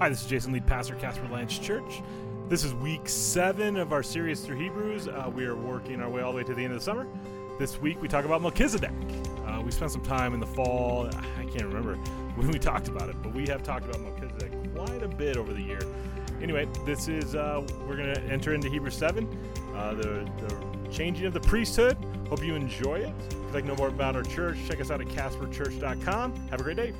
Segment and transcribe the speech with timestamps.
[0.00, 2.00] Hi, this is Jason, lead pastor, Casper Alliance Church.
[2.48, 5.08] This is week seven of our series through Hebrews.
[5.08, 7.06] Uh, we are working our way all the way to the end of the summer.
[7.58, 8.94] This week we talk about Melchizedek.
[9.44, 11.06] Uh, we spent some time in the fall.
[11.06, 11.96] I can't remember
[12.36, 15.52] when we talked about it, but we have talked about Melchizedek quite a bit over
[15.52, 15.80] the year.
[16.40, 19.28] Anyway, this is uh, we're going to enter into Hebrews seven,
[19.76, 21.98] uh, the, the changing of the priesthood.
[22.30, 23.14] Hope you enjoy it.
[23.28, 26.48] If you'd like to know more about our church, check us out at casperchurch.com.
[26.48, 26.94] Have a great day.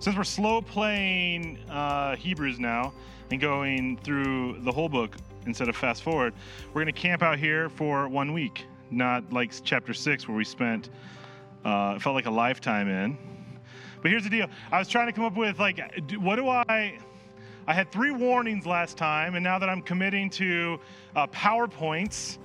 [0.00, 2.92] Since we're slow playing uh, Hebrews now
[3.30, 5.16] and going through the whole book
[5.46, 6.34] instead of fast forward,
[6.68, 10.44] we're going to camp out here for one week, not like chapter six where we
[10.44, 10.90] spent,
[11.64, 13.18] uh, it felt like a lifetime in.
[14.00, 15.80] But here's the deal I was trying to come up with, like,
[16.18, 16.98] what do I.
[17.66, 20.80] I had three warnings last time, and now that I'm committing to
[21.14, 22.38] uh, PowerPoints,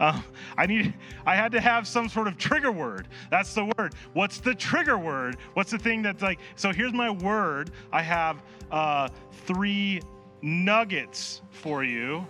[0.00, 0.22] um,
[0.56, 0.94] I need,
[1.26, 3.08] I had to have some sort of trigger word.
[3.30, 3.94] That's the word.
[4.12, 5.36] What's the trigger word?
[5.54, 6.38] What's the thing that's like?
[6.56, 7.70] So here's my word.
[7.92, 9.08] I have uh,
[9.46, 10.00] three
[10.42, 12.26] nuggets for you.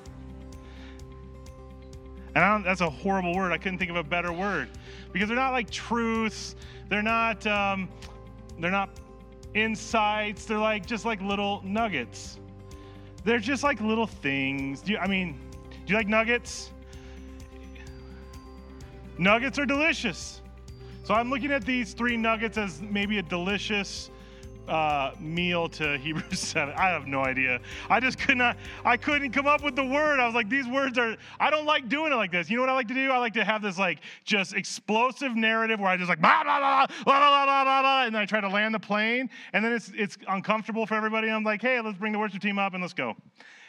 [2.35, 3.53] And that's a horrible word.
[3.53, 4.69] I couldn't think of a better word
[5.13, 6.55] because they're not like truths.
[6.89, 7.47] They're not.
[7.47, 7.89] Um,
[8.61, 8.91] they're not
[9.55, 10.45] insights.
[10.45, 12.39] They're like just like little nuggets.
[13.25, 14.81] They're just like little things.
[14.81, 15.39] Do you, I mean,
[15.71, 16.73] do you like nuggets?
[19.19, 20.41] Nuggets are delicious.
[21.03, 24.11] So I'm looking at these three nuggets as maybe a delicious
[24.69, 26.75] uh, meal to Hebrews 7.
[26.77, 27.61] I have no idea.
[27.91, 30.21] I just could not, I couldn't come up with the word.
[30.21, 32.49] I was like, these words are, I don't like doing it like this.
[32.49, 33.11] You know what I like to do?
[33.11, 36.59] I like to have this like just explosive narrative where I just like, blah, blah,
[36.59, 39.31] blah, blah, blah, blah, blah, blah, and then I try to land the plane.
[39.53, 41.29] And then it's, it's uncomfortable for everybody.
[41.29, 43.17] I'm like, hey, let's bring the worship team up and let's go.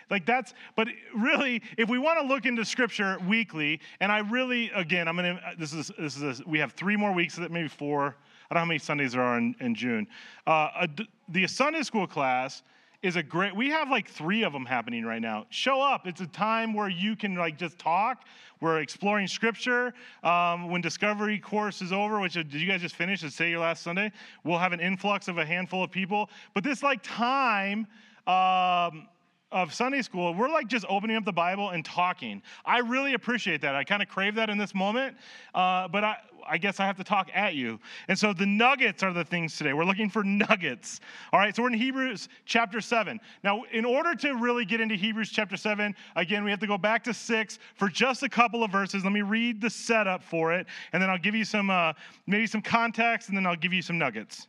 [0.09, 4.71] Like that's, but really, if we want to look into scripture weekly, and I really,
[4.75, 7.67] again, I'm going to, this is, this is, a, we have three more weeks, maybe
[7.67, 8.15] four.
[8.49, 10.07] I don't know how many Sundays there are in, in June.
[10.47, 10.89] Uh, a,
[11.29, 12.63] the Sunday school class
[13.01, 15.45] is a great, we have like three of them happening right now.
[15.49, 16.05] Show up.
[16.05, 18.25] It's a time where you can like just talk.
[18.59, 19.93] We're exploring scripture.
[20.23, 23.21] Um, when Discovery course is over, which did you guys just finish?
[23.21, 24.11] Did say your last Sunday?
[24.43, 26.29] We'll have an influx of a handful of people.
[26.53, 27.87] But this like time,
[28.27, 29.07] um,
[29.51, 32.41] of Sunday school, we're like just opening up the Bible and talking.
[32.65, 33.75] I really appreciate that.
[33.75, 35.17] I kind of crave that in this moment,
[35.55, 36.17] uh, but I,
[36.47, 37.79] I guess I have to talk at you.
[38.07, 39.73] And so the nuggets are the things today.
[39.73, 40.99] We're looking for nuggets.
[41.33, 43.19] All right, so we're in Hebrews chapter 7.
[43.43, 46.77] Now, in order to really get into Hebrews chapter 7, again, we have to go
[46.77, 49.03] back to 6 for just a couple of verses.
[49.03, 51.93] Let me read the setup for it, and then I'll give you some, uh,
[52.27, 54.47] maybe some context, and then I'll give you some nuggets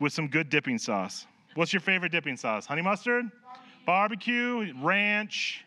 [0.00, 1.26] with some good dipping sauce.
[1.54, 2.66] What's your favorite dipping sauce?
[2.66, 3.30] Honey mustard?
[3.86, 5.64] Barbecue, ranch,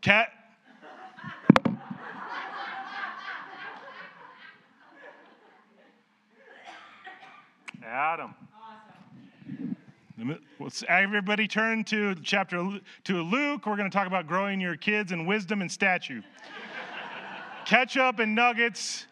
[0.00, 0.30] cat.
[7.86, 8.34] Adam.
[10.58, 13.66] Let's everybody turn to chapter to Luke.
[13.66, 16.22] We're going to talk about growing your kids in wisdom and statue.
[17.66, 19.06] Ketchup and nuggets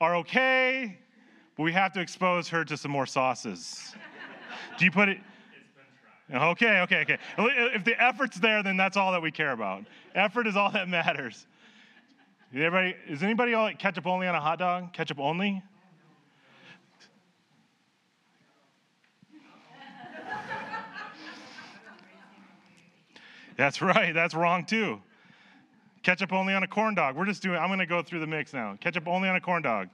[0.00, 0.98] are okay,
[1.56, 3.94] but we have to expose her to some more sauces.
[4.78, 5.18] Do you put it?
[6.32, 7.18] Okay, okay, okay.
[7.38, 9.84] If the effort's there, then that's all that we care about.
[10.14, 11.46] Effort is all that matters.
[12.54, 14.94] Everybody, is anybody all like ketchup only on a hot dog?
[14.94, 15.62] Ketchup only?
[23.56, 24.14] That's right.
[24.14, 25.00] That's wrong too.
[26.02, 27.16] Ketchup only on a corn dog.
[27.16, 27.58] We're just doing.
[27.58, 28.76] I'm going to go through the mix now.
[28.80, 29.88] Ketchup only on a corn dog.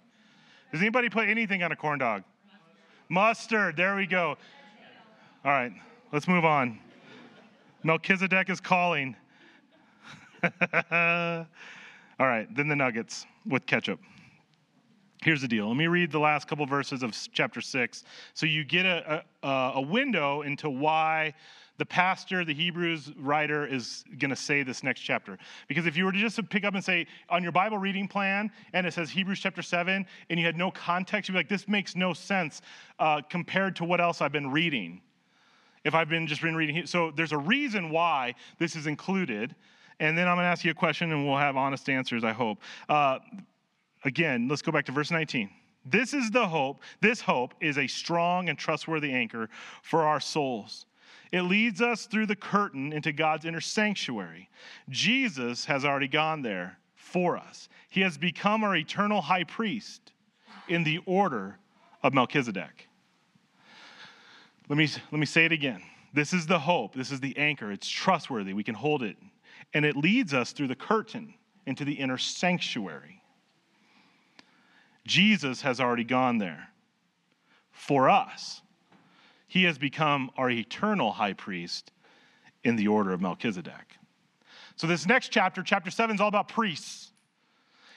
[0.73, 2.25] Does anybody put anything on a corn dog?
[3.09, 3.77] Mustard.
[3.77, 4.37] There we go.
[5.45, 5.73] All right.
[6.11, 6.79] Let's move on.
[7.83, 9.15] Melchizedek is calling.
[10.43, 10.51] All
[12.27, 14.01] right, then the nuggets with ketchup.
[15.23, 15.69] Here's the deal.
[15.69, 19.73] Let me read the last couple verses of chapter six, so you get a, a,
[19.75, 21.35] a window into why
[21.77, 25.37] the pastor, the Hebrews writer, is going to say this next chapter.
[25.69, 28.51] Because if you were to just pick up and say on your Bible reading plan,
[28.73, 31.69] and it says Hebrews chapter 7, and you had no context, you'd be like, this
[31.69, 32.63] makes no sense
[32.99, 35.03] uh, compared to what else I've been reading
[35.85, 36.87] if I've been just been reading.
[36.87, 39.55] So there's a reason why this is included.
[40.01, 42.33] And then I'm going to ask you a question and we'll have honest answers, I
[42.33, 42.59] hope.
[42.89, 43.19] Uh,
[44.05, 45.51] again, let's go back to verse 19.
[45.85, 46.83] This is the hope.
[47.01, 49.49] This hope is a strong and trustworthy anchor
[49.83, 50.87] for our souls.
[51.33, 54.49] It leads us through the curtain into God's inner sanctuary.
[54.89, 57.69] Jesus has already gone there for us.
[57.89, 60.13] He has become our eternal high priest
[60.69, 61.59] in the order
[62.03, 62.88] of Melchizedek.
[64.69, 65.83] Let me, let me say it again.
[66.13, 66.95] This is the hope.
[66.95, 67.71] This is the anchor.
[67.73, 68.53] It's trustworthy.
[68.53, 69.17] We can hold it.
[69.75, 71.35] And it leads us through the curtain
[71.67, 73.23] into the inner sanctuary.
[75.07, 76.69] Jesus has already gone there
[77.73, 78.61] for us.
[79.47, 81.93] He has become our eternal high priest
[82.65, 83.97] in the order of Melchizedek.
[84.77, 87.08] So, this next chapter, chapter 7, is all about priests.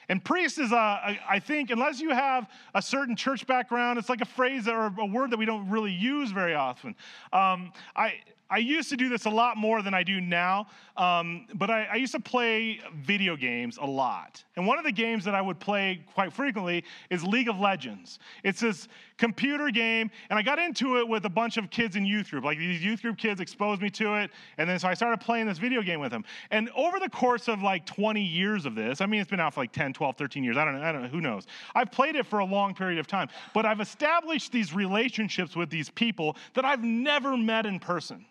[0.08, 4.20] And priest is, a, I think, unless you have a certain church background, it's like
[4.20, 6.94] a phrase or a word that we don't really use very often.
[7.32, 8.14] Um, I,
[8.52, 10.66] I used to do this a lot more than I do now,
[10.98, 14.44] um, but I, I, used to play video games a lot.
[14.56, 18.18] And one of the games that I would play quite frequently is League of Legends.
[18.44, 22.04] It's this computer game, and I got into it with a bunch of kids in
[22.04, 22.44] youth group.
[22.44, 25.46] Like these youth group kids exposed me to it, and then so I started playing
[25.46, 26.22] this video game with them.
[26.50, 29.54] And over the course of like 20 years of this, I mean, it's been out
[29.54, 30.58] for like 10, 12, 13 years.
[30.58, 31.46] I don't know, I don't know, who knows.
[31.74, 35.70] I've played it for a long period of time, but I've established these relationships with
[35.70, 38.26] these people that I've never met in person.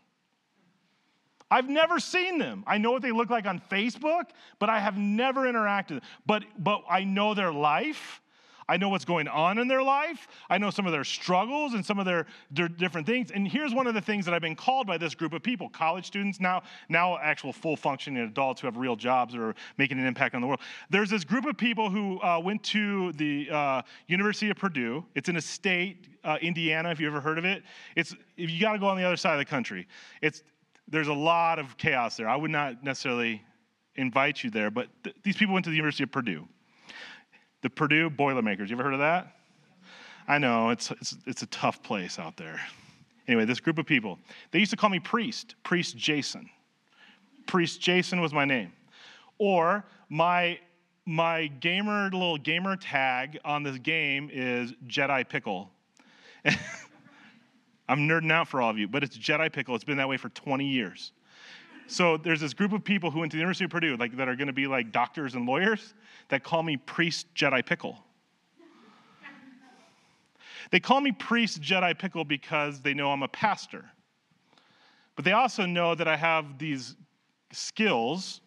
[1.51, 2.63] I've never seen them.
[2.65, 6.01] I know what they look like on Facebook, but I have never interacted.
[6.25, 8.21] But but I know their life.
[8.69, 10.29] I know what's going on in their life.
[10.49, 13.31] I know some of their struggles and some of their, their, different things.
[13.31, 15.67] And here's one of the things that I've been called by this group of people
[15.67, 20.05] college students, now, now actual full functioning adults who have real jobs or making an
[20.05, 20.61] impact on the world.
[20.89, 25.03] There's this group of people who uh, went to the uh, University of Purdue.
[25.15, 27.63] It's in a state, uh, Indiana, if you ever heard of it.
[27.97, 29.85] It's, if you got to go on the other side of the country.
[30.21, 30.43] It's,
[30.91, 32.29] there's a lot of chaos there.
[32.29, 33.41] I would not necessarily
[33.95, 36.47] invite you there, but th- these people went to the University of Purdue.
[37.61, 38.69] The Purdue Boilermakers.
[38.69, 39.35] You ever heard of that?
[40.27, 42.59] I know, it's, it's, it's a tough place out there.
[43.27, 44.19] Anyway, this group of people,
[44.51, 46.49] they used to call me Priest, Priest Jason.
[47.47, 48.71] Priest Jason was my name.
[49.37, 50.59] Or my,
[51.05, 55.71] my gamer, little gamer tag on this game is Jedi Pickle.
[57.91, 59.75] I'm nerding out for all of you, but it's Jedi Pickle.
[59.75, 61.11] It's been that way for 20 years.
[61.87, 64.29] So there's this group of people who went to the University of Purdue, like that
[64.29, 65.93] are going to be like doctors and lawyers,
[66.29, 67.97] that call me Priest Jedi Pickle.
[70.69, 73.83] They call me Priest Jedi Pickle because they know I'm a pastor.
[75.17, 76.95] But they also know that I have these
[77.51, 78.39] skills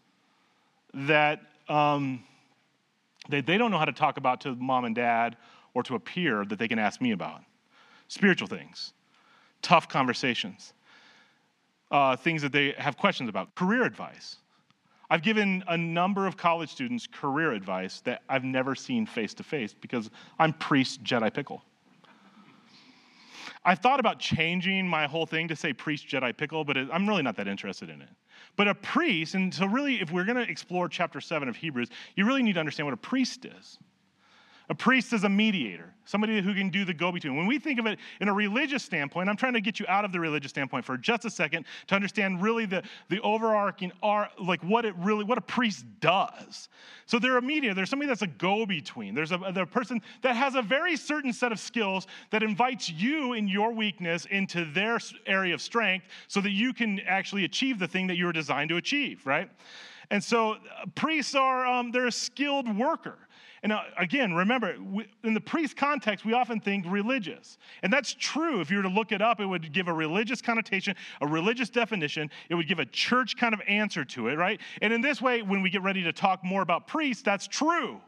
[0.95, 2.25] that um,
[3.29, 5.37] they, they don't know how to talk about to mom and dad
[5.75, 7.43] or to a peer that they can ask me about.
[8.09, 8.95] Spiritual things
[9.65, 10.75] tough conversations,
[11.91, 14.37] uh, things that they have questions about, career advice.
[15.11, 19.43] I've given a number of college students career advice that I've never seen face to
[19.43, 21.63] face because I'm priest Jedi Pickle.
[23.65, 27.09] I thought about changing my whole thing to say priest Jedi Pickle, but it, I'm
[27.09, 28.09] really not that interested in it.
[28.57, 31.89] But a priest, and so really, if we're going to explore chapter 7 of Hebrews,
[32.15, 33.79] you really need to understand what a priest is.
[34.71, 37.37] A priest is a mediator, somebody who can do the go between.
[37.37, 40.07] When we think of it in a religious standpoint, I'm trying to get you out
[40.07, 44.31] of the religious standpoint for just a second to understand really the, the overarching art,
[44.41, 46.71] like what it really, what a priest does.
[47.05, 49.15] So they're a mediator, there's somebody that's a go between.
[49.15, 53.35] There's a, a person that has a very certain set of skills that invites you
[53.35, 57.87] in your weakness into their area of strength so that you can actually achieve the
[57.87, 59.51] thing that you were designed to achieve, right?
[60.11, 63.19] And so uh, priests are, um, they're a skilled worker.
[63.65, 64.77] And uh, again, remember,
[65.25, 67.57] in the priest context, we often think religious.
[67.83, 68.61] And that's true.
[68.61, 71.71] If you were to look it up, it would give a religious connotation, a religious
[71.71, 72.31] definition.
[72.51, 74.61] It would give a church kind of answer to it, right?
[74.83, 78.03] And in this way, when we get ready to talk more about priests, that's true.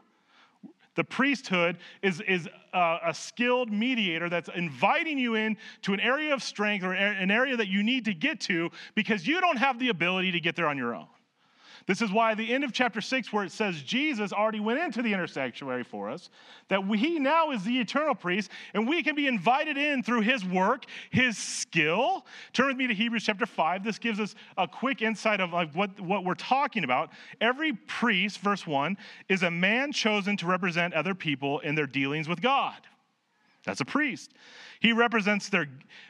[0.93, 6.33] The priesthood is, is a, a, skilled mediator that's inviting you in to an area
[6.35, 9.79] of strength or an area that you need to get to because you don't have
[9.79, 11.07] the ability to get there on your own.
[11.87, 15.01] This is why the end of chapter 6, where it says Jesus already went into
[15.01, 16.29] the inner sanctuary for us,
[16.67, 20.43] that he now is the eternal priest, and we can be invited in through his
[20.43, 22.25] work, his skill.
[22.51, 23.85] Turn with me to Hebrews chapter 5.
[23.85, 27.11] This gives us a quick insight of like what, what we're talking about.
[27.39, 28.97] Every priest, verse 1,
[29.29, 32.75] is a man chosen to represent other people in their dealings with God.
[33.67, 34.31] That's a priest.
[34.79, 35.67] He represents their,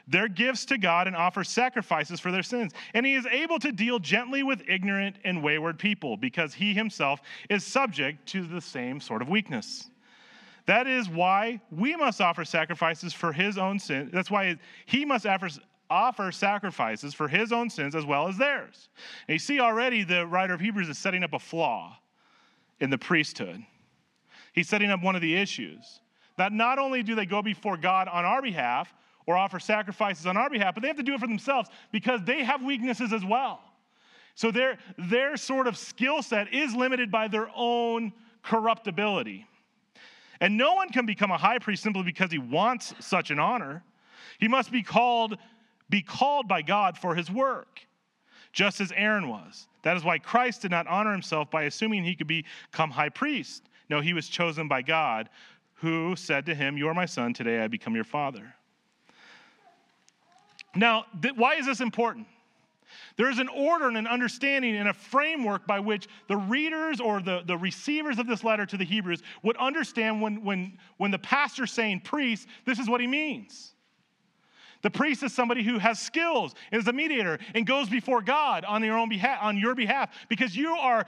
[0.07, 2.71] their gifts to God and offers sacrifices for their sins.
[2.93, 7.19] And he is able to deal gently with ignorant and wayward people because he himself
[7.49, 9.89] is subject to the same sort of weakness.
[10.67, 14.11] That is why we must offer sacrifices for his own sin.
[14.13, 15.25] That's why he must
[15.89, 18.89] offer, sacrifices for his own sins as well as theirs.
[19.27, 21.97] And you see already the writer of Hebrews is setting up a flaw
[22.79, 23.65] in the priesthood.
[24.53, 26.01] He's setting up one of the issues
[26.37, 28.93] that not only do they go before God on our behalf
[29.25, 32.23] or offer sacrifices on our behalf, but they have to do it for themselves because
[32.23, 33.59] they have weaknesses as well.
[34.35, 38.13] So their, their sort of skill set is limited by their own
[38.43, 39.47] corruptibility.
[40.39, 43.83] And no one can become a high priest simply because he wants such an honor.
[44.39, 45.37] He must be called,
[45.89, 47.81] be called by God for his work,
[48.53, 49.67] just as Aaron was.
[49.81, 53.63] That is why Christ did not honor himself by assuming he could become high priest.
[53.89, 55.29] No, he was chosen by God
[55.77, 58.53] who said to him, You are my son, today I become your father.
[60.75, 62.27] Now, th- why is this important?
[63.17, 67.21] There is an order and an understanding and a framework by which the readers or
[67.21, 71.19] the, the receivers of this letter to the Hebrews would understand when, when, when the
[71.19, 73.73] pastor's saying priest, this is what he means.
[74.83, 78.83] The priest is somebody who has skills, is a mediator, and goes before God on
[78.83, 81.05] your own behalf, on your behalf, because you are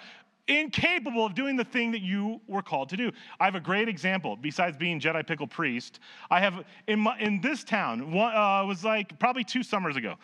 [0.50, 3.12] incapable of doing the thing that you were called to do.
[3.39, 4.36] I have a great example.
[4.36, 8.12] Besides being Jedi Pickle Priest, I have in my, in this town.
[8.12, 10.15] One, uh, was like probably two summers ago.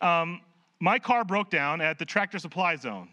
[0.00, 0.40] Um,
[0.80, 3.08] my car broke down at the Tractor Supply Zone.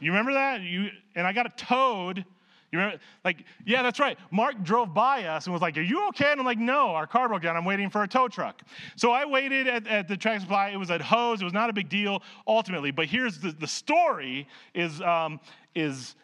[0.00, 0.62] You remember that?
[0.62, 2.24] You and I got it towed
[2.70, 3.00] you remember?
[3.24, 4.18] Like, yeah, that's right.
[4.30, 6.30] Mark drove by us and was like, Are you okay?
[6.30, 7.56] And I'm like, No, our car broke down.
[7.56, 8.62] I'm waiting for a tow truck.
[8.96, 10.70] So I waited at, at the Tractor Supply.
[10.70, 11.40] It was at hose.
[11.40, 12.90] It was not a big deal ultimately.
[12.90, 15.40] But here's the, the story is, um,
[15.74, 16.14] is,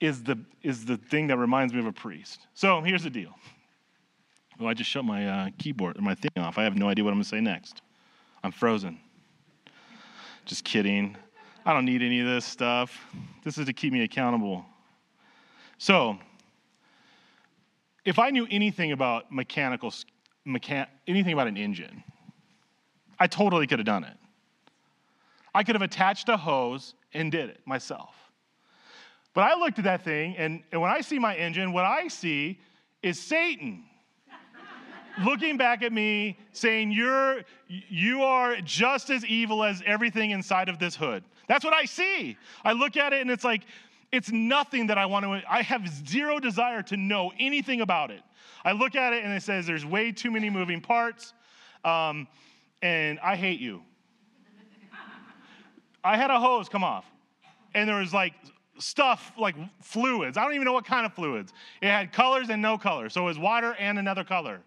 [0.00, 2.46] is, the, is the thing that reminds me of a priest.
[2.54, 3.34] So here's the deal.
[4.60, 6.58] Oh, I just shut my uh, keyboard or my thing off.
[6.58, 7.82] I have no idea what I'm going to say next.
[8.44, 9.00] I'm frozen.
[10.44, 11.16] Just kidding.
[11.64, 13.06] I don't need any of this stuff.
[13.42, 14.64] This is to keep me accountable.
[15.80, 16.18] So,
[18.04, 19.90] if I knew anything about mechanical,
[20.46, 22.04] mechan- anything about an engine,
[23.18, 24.14] I totally could have done it.
[25.54, 28.14] I could have attached a hose and did it myself.
[29.32, 32.08] But I looked at that thing, and, and when I see my engine, what I
[32.08, 32.60] see
[33.02, 33.84] is Satan
[35.24, 40.78] looking back at me saying, You're, You are just as evil as everything inside of
[40.78, 41.24] this hood.
[41.48, 42.36] That's what I see.
[42.66, 43.62] I look at it, and it's like,
[44.12, 48.22] it's nothing that I want to, I have zero desire to know anything about it.
[48.64, 51.32] I look at it and it says there's way too many moving parts,
[51.84, 52.26] um,
[52.82, 53.82] and I hate you.
[56.02, 57.04] I had a hose come off,
[57.74, 58.32] and there was like
[58.78, 60.38] stuff like fluids.
[60.38, 61.52] I don't even know what kind of fluids.
[61.82, 63.12] It had colors and no colors.
[63.12, 64.60] So it was water and another color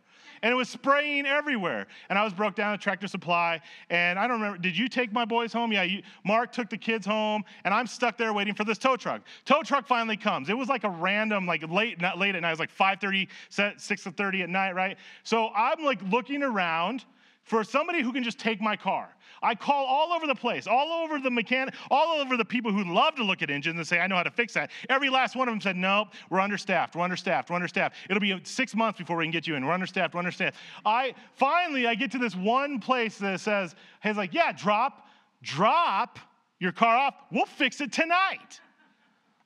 [0.44, 1.88] and it was spraying everywhere.
[2.10, 4.60] And I was broke down at Tractor Supply, and I don't remember.
[4.60, 5.72] Did you take my boys home?
[5.72, 8.98] Yeah, you, Mark took the kids home, and I'm stuck there waiting for this tow
[8.98, 9.24] truck.
[9.46, 10.50] Tow truck finally comes.
[10.50, 12.50] It was like a random, like late, not late at night.
[12.50, 14.98] It was like 5:30, 6:30 at night, right?
[15.24, 17.06] So I'm like looking around
[17.44, 19.10] for somebody who can just take my car.
[19.44, 22.94] I call all over the place, all over the mechanic, all over the people who
[22.94, 24.72] love to look at engines and say, I know how to fix that.
[24.90, 27.96] Every last one of them said, Nope, we're understaffed, we're understaffed, we're understaffed.
[28.10, 29.66] It'll be six months before we can get you in.
[29.66, 30.56] We're understaffed, we're understaffed.
[30.86, 35.08] I finally I get to this one place that says, He's like, Yeah, drop,
[35.42, 36.20] drop
[36.60, 37.16] your car off.
[37.32, 38.62] We'll fix it tonight.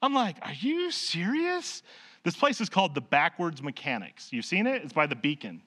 [0.01, 1.81] I'm like, Are you serious?
[2.23, 4.29] This place is called the Backwards Mechanics.
[4.31, 4.83] You've seen it?
[4.83, 5.61] It's by the beacon.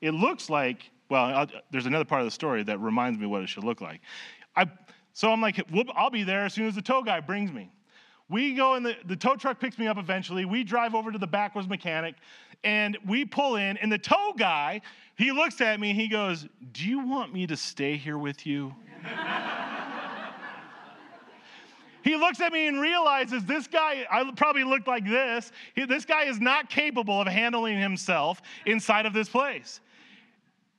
[0.00, 3.42] It looks like well, I'll, there's another part of the story that reminds me what
[3.42, 4.00] it should look like.
[4.56, 4.66] I,
[5.12, 5.64] so I'm like,
[5.96, 7.70] I'll be there as soon as the tow guy brings me.
[8.30, 10.44] We go and the, the tow truck picks me up eventually.
[10.44, 12.16] We drive over to the backwards mechanic
[12.62, 13.78] and we pull in.
[13.78, 14.82] And the tow guy,
[15.16, 18.46] he looks at me and he goes, Do you want me to stay here with
[18.46, 18.74] you?
[22.04, 25.50] he looks at me and realizes this guy, I probably looked like this.
[25.74, 29.80] He, this guy is not capable of handling himself inside of this place.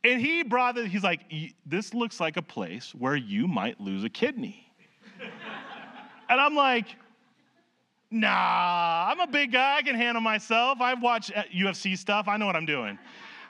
[0.03, 1.21] And he brought it, he's like,
[1.65, 4.71] this looks like a place where you might lose a kidney.
[6.29, 6.95] and I'm like,
[8.09, 9.77] nah, I'm a big guy.
[9.77, 10.79] I can handle myself.
[10.79, 12.27] I've watched UFC uh, stuff.
[12.27, 12.97] I know what I'm doing.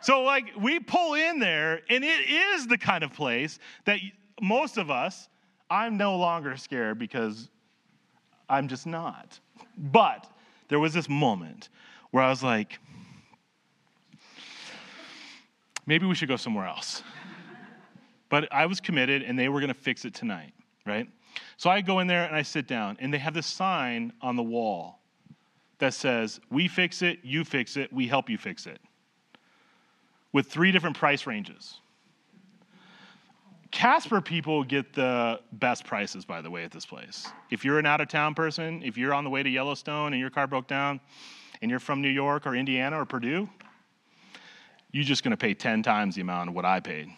[0.02, 4.00] So, like, we pull in there, and it is the kind of place that
[4.42, 5.28] most of us,
[5.70, 7.50] I'm no longer scared because
[8.50, 9.40] I'm just not.
[9.78, 10.26] But
[10.70, 11.70] there was this moment
[12.12, 12.80] where I was like,
[15.90, 17.02] maybe we should go somewhere else.
[18.30, 20.54] but I was committed and they were going to fix it tonight,
[20.86, 21.08] right?
[21.58, 24.36] So I go in there and I sit down, and they have this sign on
[24.36, 25.00] the wall
[25.80, 28.80] that says, We fix it, you fix it, we help you fix it,
[30.32, 31.80] with three different price ranges.
[33.72, 37.28] Casper people get the best prices, by the way, at this place.
[37.52, 40.20] If you're an out of town person, if you're on the way to Yellowstone and
[40.20, 41.00] your car broke down,
[41.62, 43.48] and you're from New York or Indiana or Purdue,
[44.92, 47.10] you're just going to pay 10 times the amount of what I paid.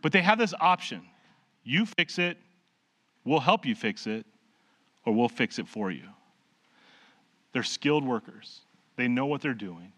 [0.00, 1.02] But they have this option
[1.64, 2.38] you fix it,
[3.24, 4.26] we'll help you fix it,
[5.06, 6.08] or we'll fix it for you.
[7.52, 8.62] They're skilled workers,
[8.96, 9.92] they know what they're doing,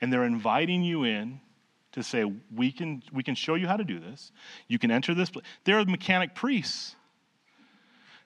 [0.00, 1.40] and they're inviting you in
[1.92, 4.30] to say, we can, we can show you how to do this.
[4.68, 5.30] You can enter this.
[5.30, 5.46] place.
[5.64, 6.94] They're mechanic priests.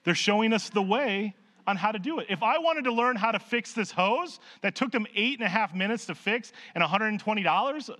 [0.03, 1.37] They're showing us the way
[1.71, 2.27] on how to do it.
[2.29, 5.47] If I wanted to learn how to fix this hose that took them eight and
[5.47, 7.91] a half minutes to fix and $120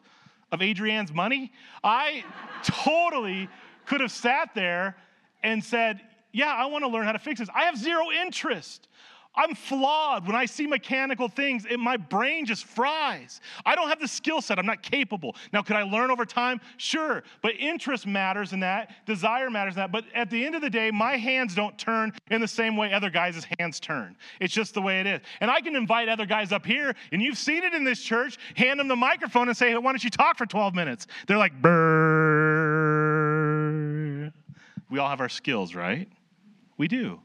[0.53, 2.25] of Adrienne's money, I
[2.65, 3.49] totally
[3.87, 4.97] could have sat there
[5.43, 6.01] and said,
[6.33, 7.49] Yeah, I want to learn how to fix this.
[7.55, 8.89] I have zero interest.
[9.35, 10.27] I'm flawed.
[10.27, 13.41] When I see mechanical things, it, my brain just fries.
[13.65, 14.59] I don't have the skill set.
[14.59, 15.37] I'm not capable.
[15.53, 16.61] Now, could I learn over time?
[16.79, 17.23] Sure.
[17.41, 19.93] But interest matters in that, desire matters in that.
[19.93, 22.93] But at the end of the day, my hands don't turn in the same way
[22.93, 24.17] other guys' hands turn.
[24.41, 25.21] It's just the way it is.
[25.41, 28.37] And I can invite other guys up here, and you've seen it in this church,
[28.57, 31.07] hand them the microphone and say, hey, why don't you talk for 12 minutes?
[31.29, 32.91] They're like, brrr.
[34.91, 36.09] We all have our skills, right?
[36.77, 37.21] We do.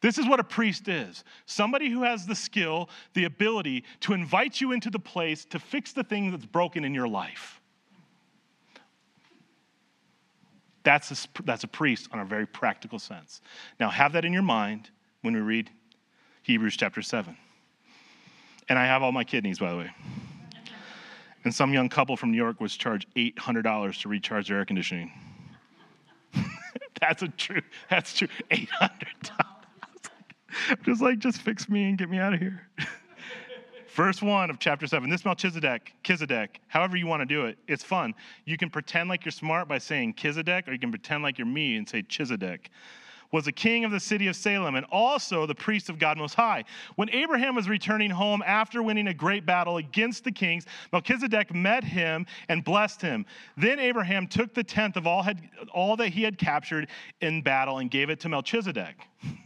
[0.00, 4.60] This is what a priest is somebody who has the skill, the ability to invite
[4.60, 7.60] you into the place to fix the thing that's broken in your life.
[10.84, 13.40] That's a, that's a priest on a very practical sense.
[13.80, 14.90] Now, have that in your mind
[15.22, 15.70] when we read
[16.42, 17.36] Hebrews chapter 7.
[18.68, 19.90] And I have all my kidneys, by the way.
[21.42, 25.10] And some young couple from New York was charged $800 to recharge their air conditioning.
[27.00, 28.28] that's a true, that's true.
[28.50, 29.45] $800.
[30.84, 32.68] just like, just fix me and get me out of here.
[33.96, 35.08] Verse 1 of chapter 7.
[35.08, 38.14] This Melchizedek, Kizedek, however you want to do it, it's fun.
[38.44, 41.46] You can pretend like you're smart by saying Kizedek, or you can pretend like you're
[41.46, 42.66] me and say Chizedek.
[43.32, 46.34] Was a king of the city of Salem and also the priest of God Most
[46.34, 46.64] High.
[46.96, 51.82] When Abraham was returning home after winning a great battle against the kings, Melchizedek met
[51.82, 53.24] him and blessed him.
[53.56, 55.40] Then Abraham took the tenth of all, had,
[55.72, 56.88] all that he had captured
[57.22, 59.08] in battle and gave it to Melchizedek.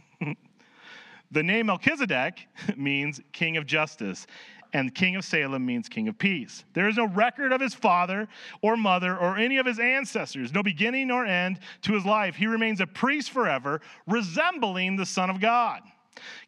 [1.31, 2.47] The name Melchizedek
[2.77, 4.27] means king of justice,
[4.73, 6.63] and king of Salem means king of peace.
[6.73, 8.27] There is no record of his father
[8.61, 12.35] or mother or any of his ancestors, no beginning nor end to his life.
[12.35, 15.81] He remains a priest forever, resembling the Son of God.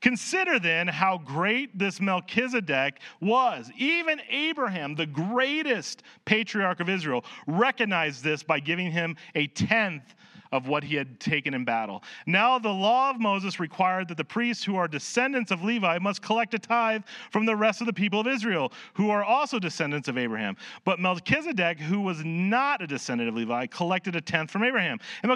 [0.01, 3.71] Consider then how great this Melchizedek was.
[3.77, 10.15] Even Abraham, the greatest patriarch of Israel, recognized this by giving him a tenth
[10.53, 12.03] of what he had taken in battle.
[12.27, 16.21] Now, the law of Moses required that the priests who are descendants of Levi must
[16.21, 20.07] collect a tithe from the rest of the people of Israel, who are also descendants
[20.07, 20.55] of Abraham.
[20.85, 24.99] But Melchizedek, who was not a descendant of Levi, collected a tenth from Abraham.
[25.23, 25.35] And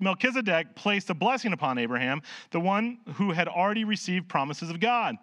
[0.00, 5.14] Melchizedek placed a blessing upon Abraham, the one who had already received promises of God.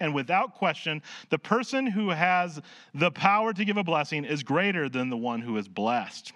[0.00, 2.58] And without question, the person who has
[2.94, 6.32] the power to give a blessing is greater than the one who is blessed.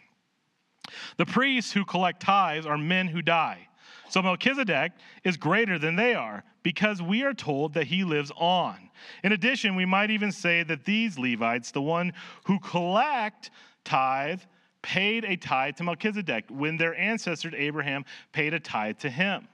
[1.16, 3.68] The priests who collect tithes are men who die.
[4.08, 4.92] So Melchizedek
[5.24, 8.90] is greater than they are because we are told that he lives on.
[9.24, 12.12] In addition, we might even say that these Levites, the one
[12.44, 13.50] who collect
[13.84, 14.40] tithe,
[14.82, 19.48] paid a tithe to Melchizedek when their ancestor Abraham paid a tithe to him.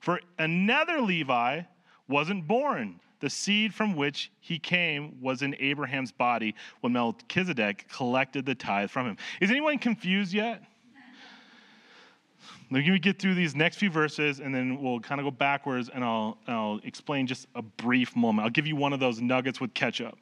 [0.00, 1.62] For another Levi
[2.08, 3.00] wasn't born.
[3.20, 8.90] The seed from which he came was in Abraham's body when Melchizedek collected the tithe
[8.90, 9.16] from him.
[9.42, 10.62] Is anyone confused yet?
[12.70, 15.90] Let me get through these next few verses and then we'll kind of go backwards
[15.92, 18.44] and I'll, I'll explain just a brief moment.
[18.44, 20.18] I'll give you one of those nuggets with ketchup.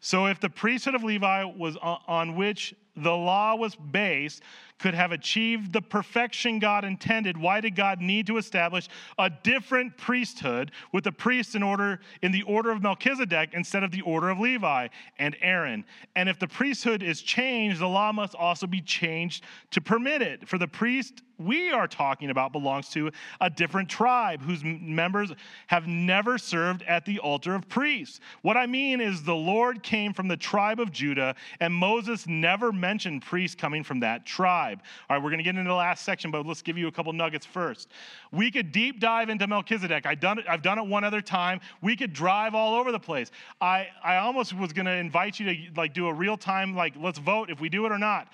[0.00, 4.42] So, if the priesthood of Levi was on which the law was based
[4.78, 9.96] could have achieved the perfection God intended, why did God need to establish a different
[9.96, 14.28] priesthood with the priests in order in the order of Melchizedek instead of the order
[14.28, 15.84] of Levi and Aaron?
[16.14, 20.46] And if the priesthood is changed, the law must also be changed to permit it.
[20.46, 25.32] For the priest we are talking about belongs to a different tribe whose members
[25.66, 28.20] have never served at the altar of priests.
[28.42, 32.72] What I mean is the Lord came from the tribe of Judah and Moses never
[32.72, 34.80] mentioned priests coming from that tribe.
[35.08, 36.92] All right, we're going to get into the last section, but let's give you a
[36.92, 37.88] couple nuggets first.
[38.32, 40.06] We could deep dive into Melchizedek.
[40.06, 41.60] I've done it, I've done it one other time.
[41.82, 43.30] We could drive all over the place.
[43.60, 46.94] I, I almost was going to invite you to like do a real time, like,
[46.98, 48.28] let's vote if we do it or not.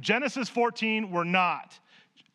[0.00, 1.78] Genesis 14, we're not.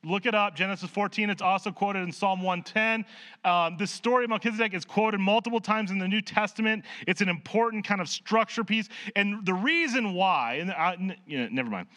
[0.06, 1.30] Look it up, Genesis 14.
[1.30, 3.06] It's also quoted in Psalm 110.
[3.44, 6.86] Um, this story of Melchizedek is quoted multiple times in the New Testament.
[7.06, 8.88] It's an important kind of structure piece.
[9.18, 11.88] And the reason why, and I, you know, never mind.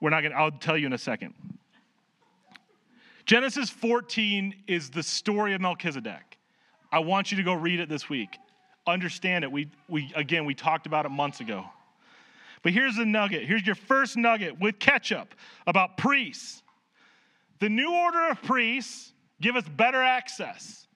[0.00, 1.34] We're not going to, I'll tell you in a second.
[3.26, 6.38] Genesis 14 is the story of Melchizedek.
[6.90, 8.38] I want you to go read it this week.
[8.86, 9.52] Understand it.
[9.52, 11.64] We, we again, we talked about it months ago.
[12.62, 13.44] But here's the nugget.
[13.44, 15.34] Here's your first nugget with ketchup
[15.66, 16.62] about priests.
[17.64, 20.86] The new order of priests give us better access.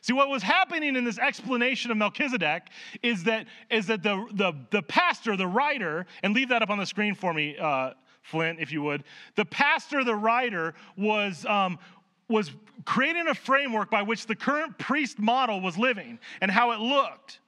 [0.00, 2.68] See, what was happening in this explanation of Melchizedek
[3.02, 6.78] is that, is that the, the, the pastor, the writer, and leave that up on
[6.78, 7.90] the screen for me, uh,
[8.22, 9.04] Flint, if you would.
[9.34, 11.78] The pastor, the writer, was, um,
[12.26, 12.50] was
[12.86, 17.40] creating a framework by which the current priest model was living and how it looked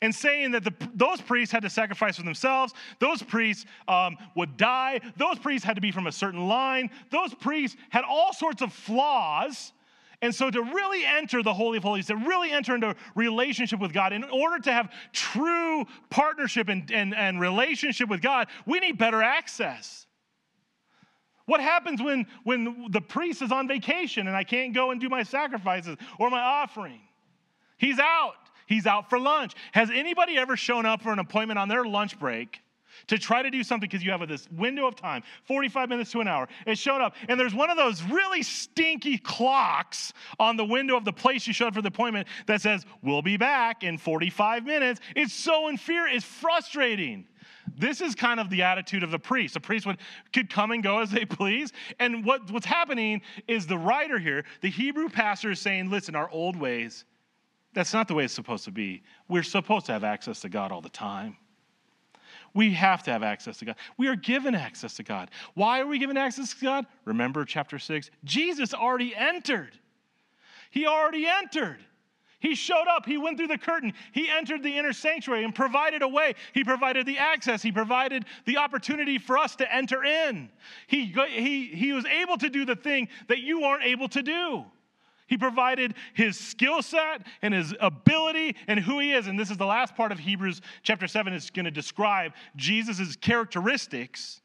[0.00, 2.72] and saying that the, those priests had to sacrifice for themselves.
[2.98, 5.00] Those priests um, would die.
[5.16, 6.90] Those priests had to be from a certain line.
[7.10, 9.72] Those priests had all sorts of flaws
[10.22, 13.92] And so, to really enter the Holy of Holies, to really enter into relationship with
[13.92, 18.98] God, in order to have true partnership and, and, and relationship with God, we need
[18.98, 20.06] better access.
[21.46, 25.08] What happens when, when the priest is on vacation and I can't go and do
[25.08, 27.00] my sacrifices or my offering?
[27.76, 28.41] He's out.
[28.72, 29.52] He's out for lunch.
[29.72, 32.62] Has anybody ever shown up for an appointment on their lunch break
[33.08, 36.20] to try to do something because you have this window of time, 45 minutes to
[36.20, 36.48] an hour.
[36.66, 41.04] It showed up, and there's one of those really stinky clocks on the window of
[41.04, 44.64] the place you showed up for the appointment that says, We'll be back in 45
[44.64, 45.00] minutes.
[45.14, 47.26] It's so infuriating, it's frustrating.
[47.76, 49.54] This is kind of the attitude of the priest.
[49.54, 49.98] The priest would,
[50.32, 51.72] could come and go as they please.
[51.98, 56.30] And what, what's happening is the writer here, the Hebrew pastor, is saying, Listen, our
[56.30, 57.04] old ways,
[57.74, 59.02] that's not the way it's supposed to be.
[59.28, 61.36] We're supposed to have access to God all the time.
[62.54, 63.76] We have to have access to God.
[63.96, 65.30] We are given access to God.
[65.54, 66.86] Why are we given access to God?
[67.04, 68.10] Remember chapter 6?
[68.24, 69.78] Jesus already entered.
[70.70, 71.78] He already entered.
[72.40, 73.06] He showed up.
[73.06, 73.92] He went through the curtain.
[74.10, 76.34] He entered the inner sanctuary and provided a way.
[76.52, 77.62] He provided the access.
[77.62, 80.50] He provided the opportunity for us to enter in.
[80.88, 84.64] He, he, he was able to do the thing that you aren't able to do.
[85.32, 89.28] He provided his skill set and his ability and who he is.
[89.28, 93.16] And this is the last part of Hebrews chapter 7 is going to describe Jesus'
[93.16, 94.42] characteristics,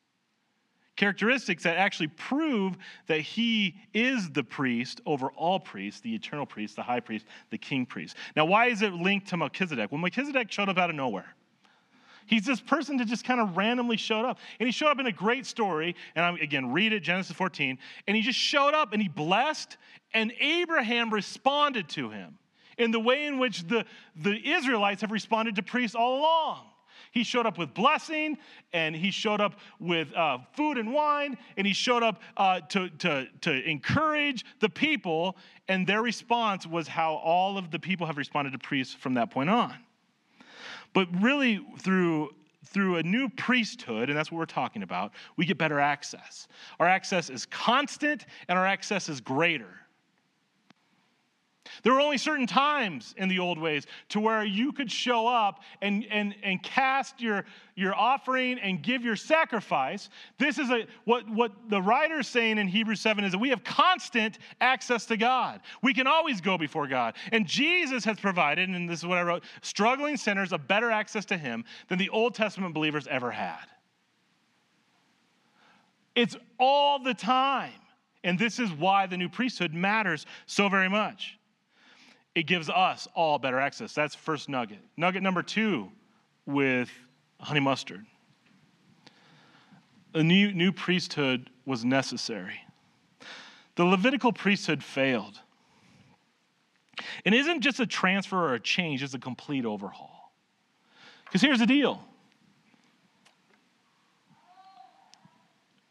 [0.95, 6.78] characteristics that actually prove that he is the priest over all priests, the eternal priest,
[6.78, 8.15] the high priest, the king priest.
[8.38, 9.91] Now, why is it linked to Melchizedek?
[9.91, 11.36] Well, Melchizedek showed up out of nowhere.
[12.27, 14.37] He's this person that just kind of randomly showed up.
[14.59, 15.95] And he showed up in a great story.
[16.15, 17.77] And I'm, again, read it, Genesis 14.
[18.07, 19.77] And he just showed up and he blessed
[20.13, 22.37] and Abraham responded to him
[22.77, 23.85] in the way in which the,
[24.15, 26.65] the Israelites have responded to priests all along.
[27.11, 28.37] He showed up with blessing,
[28.73, 32.89] and he showed up with uh, food and wine, and he showed up uh, to,
[32.89, 35.35] to, to encourage the people,
[35.67, 39.31] and their response was how all of the people have responded to priests from that
[39.31, 39.73] point on.
[40.97, 42.31] But really, through
[42.65, 46.47] through a new priesthood, and that's what we're talking about, we get better access.
[46.79, 49.69] Our access is constant and our access is greater.
[51.83, 55.61] There were only certain times in the old ways to where you could show up
[55.81, 60.09] and, and, and cast your, your offering and give your sacrifice.
[60.37, 63.49] This is a, what, what the writer is saying in Hebrews 7 is that we
[63.49, 65.61] have constant access to God.
[65.81, 67.15] We can always go before God.
[67.31, 71.25] And Jesus has provided, and this is what I wrote, struggling sinners a better access
[71.25, 73.65] to Him than the Old Testament believers ever had.
[76.15, 77.71] It's all the time.
[78.23, 81.37] And this is why the new priesthood matters so very much
[82.38, 83.93] it gives us all better access.
[83.93, 84.78] That's first nugget.
[84.95, 85.89] Nugget number two
[86.45, 86.88] with
[87.39, 88.06] honey mustard.
[90.13, 92.60] A new, new priesthood was necessary.
[93.73, 95.39] The Levitical priesthood failed.
[97.26, 100.32] It isn't just a transfer or a change, it's a complete overhaul.
[101.26, 102.04] Because here's the deal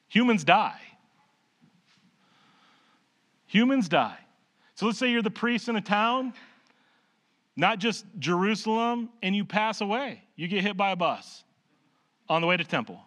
[0.08, 0.80] humans die.
[3.48, 4.25] Humans die.
[4.76, 6.34] So let's say you're the priest in a town,
[7.56, 10.22] not just Jerusalem, and you pass away.
[10.36, 11.44] You get hit by a bus
[12.28, 13.00] on the way to temple.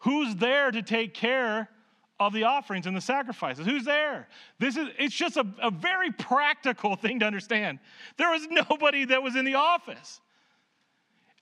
[0.00, 1.68] Who's there to take care
[2.18, 3.64] of the offerings and the sacrifices?
[3.64, 4.28] Who's there?
[4.58, 7.78] This is it's just a, a very practical thing to understand.
[8.18, 10.20] There was nobody that was in the office.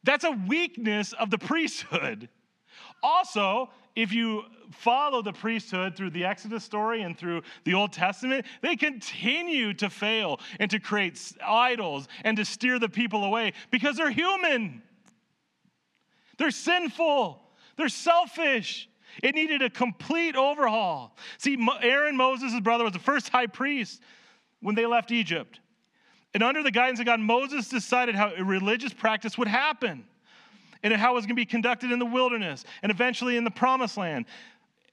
[0.04, 2.28] That's a weakness of the priesthood.
[3.02, 8.46] Also, if you follow the priesthood through the Exodus story and through the Old Testament,
[8.62, 13.96] they continue to fail and to create idols and to steer the people away because
[13.96, 14.82] they're human.
[16.38, 17.42] They're sinful.
[17.76, 18.88] They're selfish.
[19.22, 21.16] It needed a complete overhaul.
[21.38, 24.02] See, Aaron, Moses' brother, was the first high priest
[24.61, 25.61] when they left Egypt.
[26.34, 30.04] And under the guidance of God, Moses decided how religious practice would happen
[30.82, 33.50] and how it was going to be conducted in the wilderness and eventually in the
[33.50, 34.26] promised land.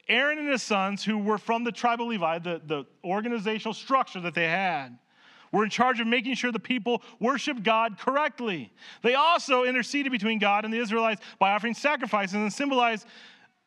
[0.08, 4.20] Aaron and his sons, who were from the tribe of Levi, the, the organizational structure
[4.20, 4.96] that they had,
[5.52, 8.72] were in charge of making sure the people worshiped God correctly.
[9.02, 13.06] They also interceded between God and the Israelites by offering sacrifices and symbolized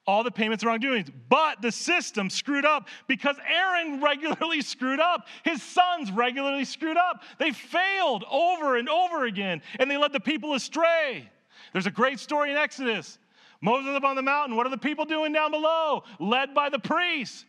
[0.05, 1.09] all the payments and wrongdoings.
[1.29, 5.27] But the system screwed up because Aaron regularly screwed up.
[5.43, 7.23] His sons regularly screwed up.
[7.37, 11.29] They failed over and over again, and they led the people astray.
[11.73, 13.19] There's a great story in Exodus.
[13.61, 14.55] Moses up on the mountain.
[14.55, 16.03] What are the people doing down below?
[16.19, 17.45] Led by the priests,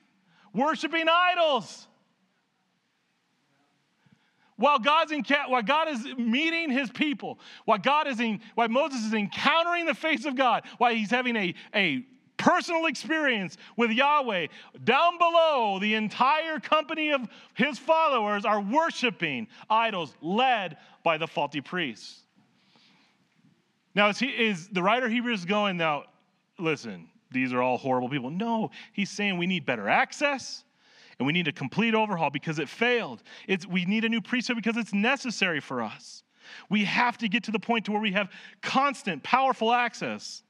[0.52, 1.86] worshiping idols.
[4.56, 9.06] While God's in, while God is meeting his people, while God is in, while Moses
[9.06, 12.04] is encountering the face of God, while he's having a, a
[12.36, 14.48] personal experience with Yahweh.
[14.84, 21.60] Down below, the entire company of his followers are worshiping idols led by the faulty
[21.60, 22.24] priests.
[23.94, 26.04] Now, is, he, is the writer of Hebrews going, now,
[26.58, 28.30] listen, these are all horrible people?
[28.30, 30.64] No, he's saying we need better access
[31.18, 33.22] and we need a complete overhaul because it failed.
[33.46, 36.22] It's, we need a new priesthood because it's necessary for us.
[36.68, 38.30] We have to get to the point to where we have
[38.62, 40.42] constant, powerful access.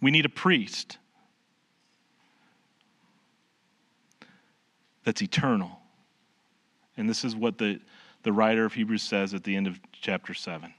[0.00, 0.98] We need a priest
[5.04, 5.80] that's eternal.
[6.96, 7.80] And this is what the,
[8.26, 10.74] the writer of Hebrews says at the end of chapter 7.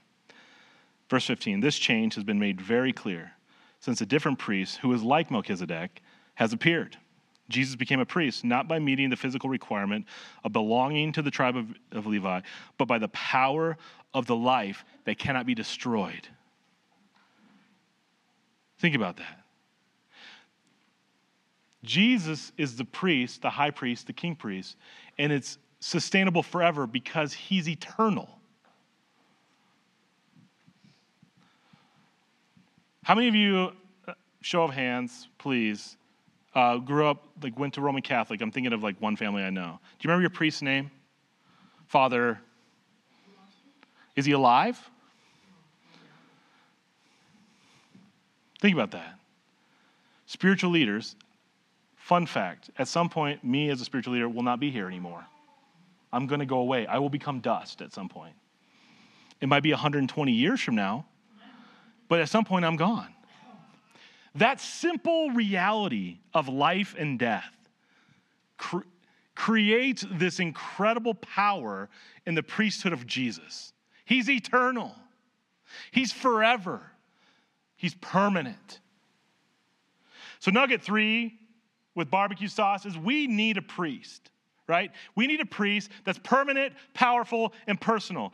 [1.08, 3.32] Verse 15 This change has been made very clear
[3.80, 6.02] since a different priest who is like Melchizedek
[6.34, 6.98] has appeared.
[7.48, 10.04] Jesus became a priest not by meeting the physical requirement
[10.44, 12.42] of belonging to the tribe of, of Levi,
[12.76, 13.78] but by the power
[14.12, 16.28] of the life that cannot be destroyed.
[18.78, 19.40] Think about that.
[21.82, 24.76] Jesus is the priest, the high priest, the king priest,
[25.16, 28.28] and it's sustainable forever because he's eternal.
[33.04, 33.72] How many of you,
[34.06, 34.12] uh,
[34.42, 35.96] show of hands, please,
[36.54, 38.40] uh, grew up, like went to Roman Catholic?
[38.40, 39.78] I'm thinking of like one family I know.
[39.98, 40.90] Do you remember your priest's name?
[41.86, 42.38] Father.
[44.14, 44.78] Is he alive?
[48.60, 49.18] Think about that.
[50.26, 51.16] Spiritual leaders,
[51.96, 55.24] fun fact, at some point, me as a spiritual leader will not be here anymore.
[56.12, 56.86] I'm going to go away.
[56.86, 58.34] I will become dust at some point.
[59.40, 61.06] It might be 120 years from now,
[62.08, 63.14] but at some point I'm gone.
[64.34, 67.52] That simple reality of life and death
[68.56, 68.78] cre-
[69.34, 71.88] creates this incredible power
[72.26, 73.72] in the priesthood of Jesus.
[74.04, 74.94] He's eternal,
[75.90, 76.80] He's forever,
[77.76, 78.80] He's permanent.
[80.40, 81.38] So, nugget three
[81.94, 84.30] with barbecue sauce is we need a priest
[84.68, 84.92] right?
[85.16, 88.32] We need a priest that's permanent, powerful, and personal.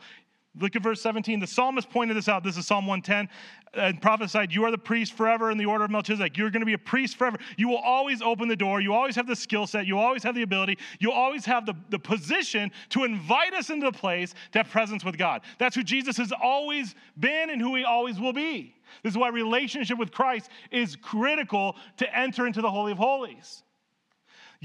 [0.57, 1.39] Look at verse 17.
[1.39, 2.43] The psalmist pointed this out.
[2.43, 3.27] This is Psalm 110
[3.73, 6.37] and prophesied, You are the priest forever in the order of Melchizedek.
[6.37, 7.37] You're going to be a priest forever.
[7.57, 8.79] You will always open the door.
[8.79, 9.85] You always have the skill set.
[9.85, 10.77] You always have the ability.
[10.99, 15.03] You always have the, the position to invite us into the place to have presence
[15.03, 15.41] with God.
[15.57, 18.75] That's who Jesus has always been and who he always will be.
[19.03, 23.63] This is why relationship with Christ is critical to enter into the Holy of Holies.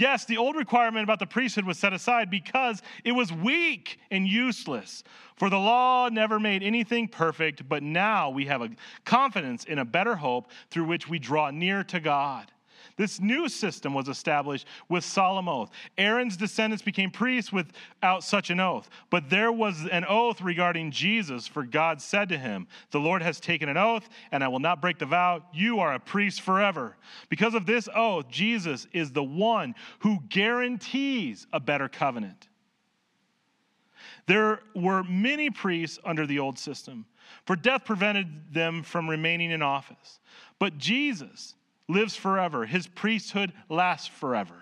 [0.00, 4.26] Yes, the old requirement about the priesthood was set aside because it was weak and
[4.26, 5.04] useless.
[5.36, 8.70] For the law never made anything perfect, but now we have a
[9.04, 12.50] confidence in a better hope through which we draw near to God.
[13.00, 15.70] This new system was established with solemn oath.
[15.96, 18.90] Aaron's descendants became priests without such an oath.
[19.08, 23.40] But there was an oath regarding Jesus, for God said to him, The Lord has
[23.40, 25.42] taken an oath, and I will not break the vow.
[25.50, 26.94] You are a priest forever.
[27.30, 32.48] Because of this oath, Jesus is the one who guarantees a better covenant.
[34.26, 37.06] There were many priests under the old system,
[37.46, 40.20] for death prevented them from remaining in office.
[40.58, 41.54] But Jesus,
[41.92, 44.54] lives forever, his priesthood lasts forever.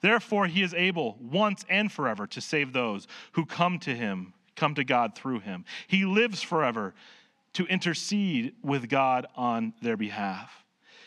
[0.00, 4.74] Therefore, he is able once and forever to save those who come to him, come
[4.74, 5.64] to God through him.
[5.86, 6.94] He lives forever
[7.54, 10.61] to intercede with God on their behalf.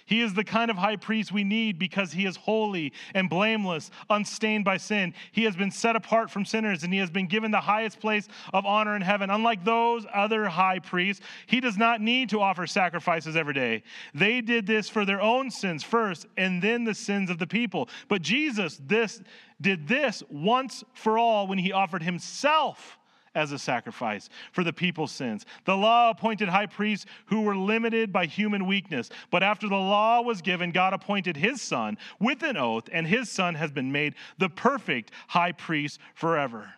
[0.06, 3.89] He is the kind of high priest we need because he is holy and blameless,
[4.10, 5.13] unstained by sin.
[5.32, 8.28] He has been set apart from sinners and he has been given the highest place
[8.54, 9.32] of honor in heaven.
[9.32, 13.82] Unlike those other high priests, he does not need to offer sacrifices every day.
[14.13, 17.89] They did this for their own sins first and then the sins of the people.
[18.08, 19.22] But Jesus this
[19.60, 23.00] did this once for all when he offered himself
[23.36, 25.45] as a sacrifice for the people's sins.
[25.65, 29.10] The law appointed high priests who were limited by human weakness.
[29.30, 33.30] But after the law was given, God appointed his son with an oath, and his
[33.30, 36.74] son has been made the perfect high priest forever.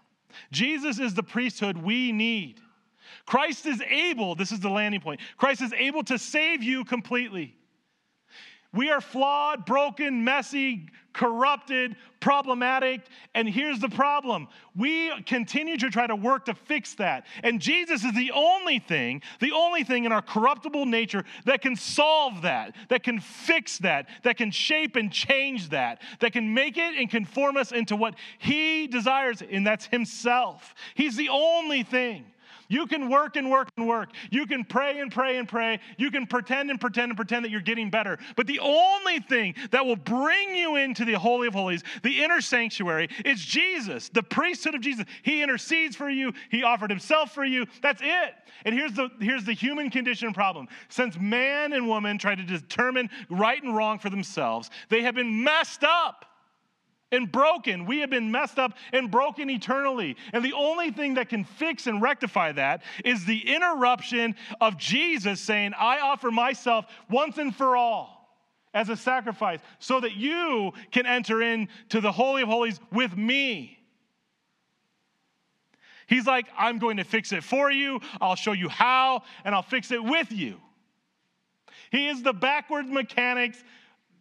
[0.51, 2.59] Jesus is the priesthood we need.
[3.25, 7.56] Christ is able, this is the landing point, Christ is able to save you completely.
[8.77, 13.01] We are flawed, broken, messy, corrupted, problematic.
[13.33, 17.25] And here's the problem we continue to try to work to fix that.
[17.41, 21.75] And Jesus is the only thing, the only thing in our corruptible nature that can
[21.75, 26.77] solve that, that can fix that, that can shape and change that, that can make
[26.77, 30.75] it and conform us into what He desires, and that's Himself.
[30.93, 32.25] He's the only thing.
[32.67, 34.09] You can work and work and work.
[34.29, 35.79] You can pray and pray and pray.
[35.97, 38.17] You can pretend and pretend and pretend that you're getting better.
[38.35, 42.41] But the only thing that will bring you into the Holy of Holies, the inner
[42.41, 45.05] sanctuary, is Jesus, the priesthood of Jesus.
[45.23, 47.65] He intercedes for you, He offered Himself for you.
[47.81, 48.33] That's it.
[48.65, 50.67] And here's the, here's the human condition problem.
[50.89, 55.43] Since man and woman try to determine right and wrong for themselves, they have been
[55.43, 56.26] messed up
[57.11, 57.85] and broken.
[57.85, 60.17] We have been messed up and broken eternally.
[60.33, 65.39] And the only thing that can fix and rectify that is the interruption of Jesus
[65.39, 68.17] saying, I offer myself once and for all
[68.73, 73.79] as a sacrifice so that you can enter into the Holy of Holies with me.
[76.07, 79.61] He's like, I'm going to fix it for you, I'll show you how, and I'll
[79.61, 80.57] fix it with you.
[81.91, 83.61] He is the backwards mechanics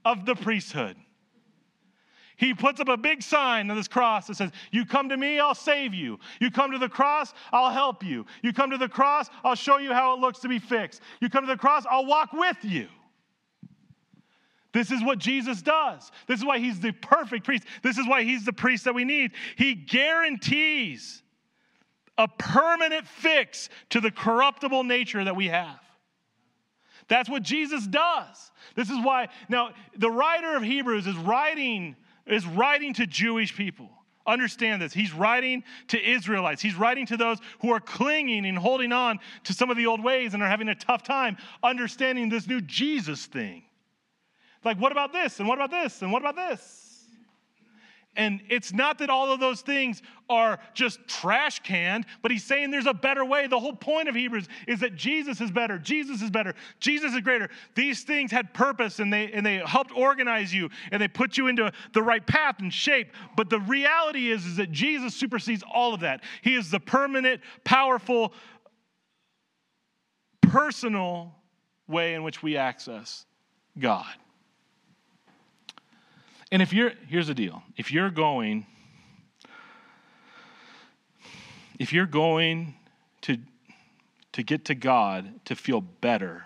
[0.04, 0.96] of the priesthood.
[2.36, 5.40] He puts up a big sign on this cross that says, You come to me,
[5.40, 6.18] I'll save you.
[6.40, 8.26] You come to the cross, I'll help you.
[8.42, 11.00] You come to the cross, I'll show you how it looks to be fixed.
[11.20, 12.88] You come to the cross, I'll walk with you.
[14.72, 16.12] This is what Jesus does.
[16.26, 17.64] This is why he's the perfect priest.
[17.82, 19.30] This is why he's the priest that we need.
[19.56, 21.22] He guarantees
[22.18, 25.80] a permanent fix to the corruptible nature that we have.
[27.08, 28.50] That's what Jesus does.
[28.74, 31.96] This is why, now, the writer of Hebrews is writing
[32.26, 33.88] is writing to Jewish people.
[34.26, 34.92] Understand this.
[34.92, 36.60] He's writing to Israelites.
[36.60, 40.02] He's writing to those who are clinging and holding on to some of the old
[40.02, 43.62] ways and are having a tough time understanding this new Jesus thing.
[44.64, 45.38] Like, what about this?
[45.38, 46.02] And what about this?
[46.02, 46.85] And what about this?
[48.16, 52.70] And it's not that all of those things are just trash canned, but he's saying
[52.70, 53.46] there's a better way.
[53.46, 55.78] The whole point of Hebrews is that Jesus is better.
[55.78, 56.54] Jesus is better.
[56.80, 57.48] Jesus is greater.
[57.74, 61.46] These things had purpose and they and they helped organize you and they put you
[61.46, 63.08] into the right path and shape.
[63.36, 66.22] But the reality is, is that Jesus supersedes all of that.
[66.42, 68.32] He is the permanent, powerful,
[70.40, 71.34] personal
[71.86, 73.26] way in which we access
[73.78, 74.06] God.
[76.52, 78.66] And if you're, here's the deal if you're going,
[81.78, 82.74] if you're going
[83.22, 83.38] to,
[84.32, 86.44] to get to God to feel better,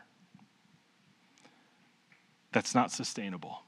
[2.53, 3.63] that's not sustainable.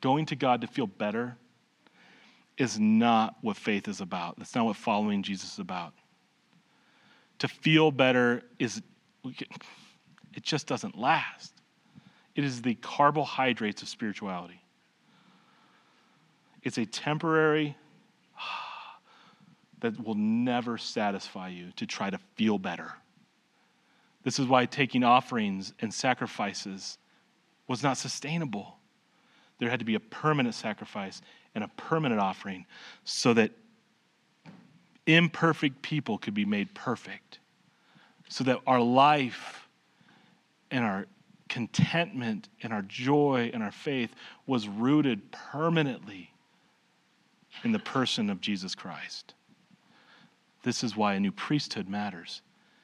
[0.00, 1.36] Going to God to feel better
[2.56, 4.36] is not what faith is about.
[4.38, 5.92] That's not what following Jesus is about.
[7.40, 8.82] To feel better is,
[9.24, 11.53] it just doesn't last.
[12.34, 14.60] It is the carbohydrates of spirituality.
[16.62, 17.76] It's a temporary
[19.80, 22.92] that will never satisfy you to try to feel better.
[24.24, 26.98] This is why taking offerings and sacrifices
[27.68, 28.78] was not sustainable.
[29.58, 31.20] There had to be a permanent sacrifice
[31.54, 32.66] and a permanent offering
[33.04, 33.52] so that
[35.06, 37.38] imperfect people could be made perfect,
[38.28, 39.68] so that our life
[40.70, 41.06] and our
[41.48, 44.14] contentment and our joy and our faith
[44.46, 46.32] was rooted permanently
[47.62, 49.34] in the person of Jesus Christ.
[50.62, 52.42] This is why a new priesthood matters.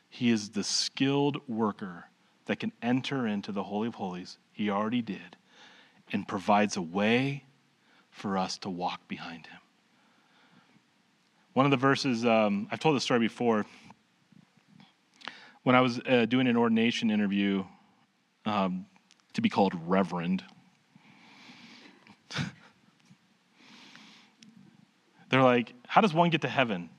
[0.09, 2.07] He is the skilled worker
[2.46, 4.38] that can enter into the Holy of Holies.
[4.53, 5.37] He already did,
[6.12, 7.44] and provides a way
[8.11, 9.59] for us to walk behind him.
[11.55, 13.66] One of the verses, um, I've told this story before.
[15.62, 17.64] When I was uh, doing an ordination interview
[18.46, 18.87] um,
[19.35, 20.44] to be called Reverend.
[25.31, 26.90] They're like, how does one get to heaven?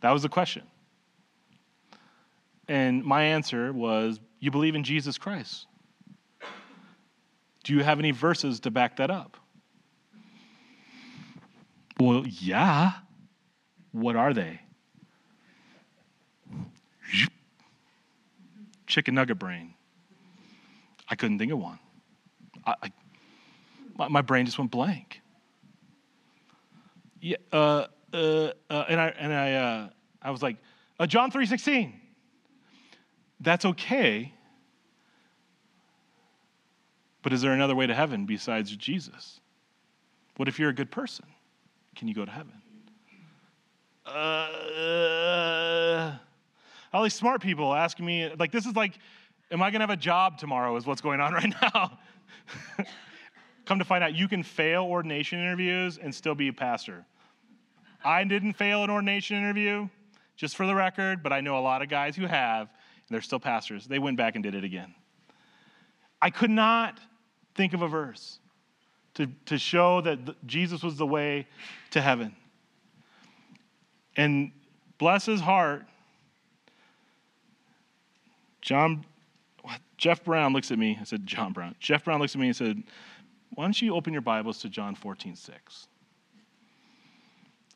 [0.00, 0.64] That was the question.
[2.66, 5.66] And my answer was, you believe in Jesus Christ.
[7.64, 9.36] Do you have any verses to back that up?
[12.00, 12.92] Well, yeah.
[13.92, 14.60] What are they?
[18.88, 19.74] Chicken nugget brain.
[21.08, 21.78] I couldn't think of one.
[22.66, 22.92] I, I
[23.96, 25.20] my, my, brain just went blank.
[27.20, 28.16] Yeah, uh, uh,
[28.70, 29.88] uh, and I and I uh,
[30.22, 30.56] I was like,
[30.98, 32.00] uh, John three sixteen.
[33.40, 34.32] That's okay.
[37.22, 39.40] But is there another way to heaven besides Jesus?
[40.36, 41.26] What if you're a good person?
[41.96, 42.54] Can you go to heaven?
[46.92, 48.98] All these smart people asking me, like, this is like,
[49.50, 50.76] am I going to have a job tomorrow?
[50.76, 51.98] Is what's going on right now.
[53.66, 57.04] Come to find out, you can fail ordination interviews and still be a pastor.
[58.04, 59.88] I didn't fail an ordination interview,
[60.36, 63.20] just for the record, but I know a lot of guys who have, and they're
[63.20, 63.86] still pastors.
[63.86, 64.94] They went back and did it again.
[66.22, 66.98] I could not
[67.54, 68.38] think of a verse
[69.14, 71.46] to, to show that Jesus was the way
[71.90, 72.34] to heaven.
[74.16, 74.52] And
[74.96, 75.84] bless his heart,
[78.68, 79.02] John,
[79.96, 80.98] Jeff Brown looks at me.
[81.00, 81.74] I said, John Brown.
[81.80, 82.82] Jeff Brown looks at me and said,
[83.54, 85.88] Why don't you open your Bibles to John 14, 6?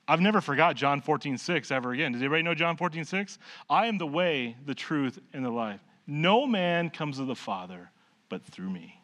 [0.06, 2.12] I've never forgot John 14, 6 ever again.
[2.12, 3.38] Does anybody know John 14, 6?
[3.70, 5.80] I am the way, the truth, and the life.
[6.06, 7.90] No man comes to the Father
[8.28, 9.00] but through me.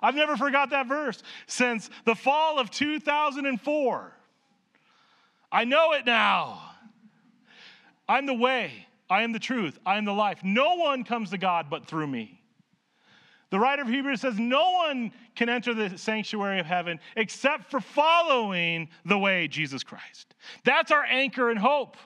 [0.00, 4.12] I've never forgot that verse since the fall of 2004.
[5.50, 6.62] I know it now.
[8.08, 10.40] I'm the way, I am the truth, I am the life.
[10.42, 12.40] No one comes to God but through me.
[13.50, 17.80] The writer of Hebrews says, No one can enter the sanctuary of heaven except for
[17.80, 20.34] following the way, Jesus Christ.
[20.64, 21.96] That's our anchor and hope.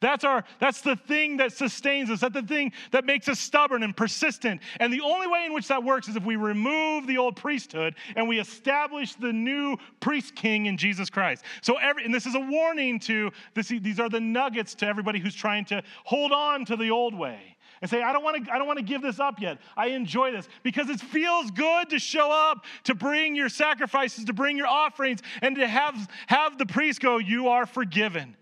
[0.00, 2.20] That's, our, that's the thing that sustains us.
[2.20, 4.60] That's the thing that makes us stubborn and persistent.
[4.80, 7.94] And the only way in which that works is if we remove the old priesthood
[8.16, 11.44] and we establish the new priest king in Jesus Christ.
[11.62, 15.18] So, every, and this is a warning to this, these are the nuggets to everybody
[15.18, 18.52] who's trying to hold on to the old way and say, I don't want to,
[18.52, 19.58] I don't want to give this up yet.
[19.76, 24.32] I enjoy this because it feels good to show up, to bring your sacrifices, to
[24.32, 28.36] bring your offerings, and to have, have the priest go, You are forgiven.